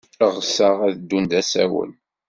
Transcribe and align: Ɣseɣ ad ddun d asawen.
Ɣseɣ 0.35 0.77
ad 0.87 0.95
ddun 0.97 1.25
d 1.31 1.33
asawen. 1.39 1.91